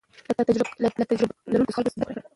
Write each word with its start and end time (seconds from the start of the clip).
له 0.81 0.91
تجربه 1.11 1.35
لرونکو 1.51 1.75
خلکو 1.77 1.91
زده 1.93 2.03
کړه 2.07 2.11
وکړئ. 2.11 2.21